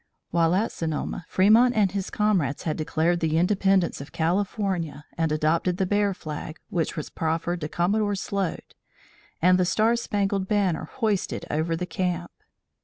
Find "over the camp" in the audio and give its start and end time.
11.51-12.31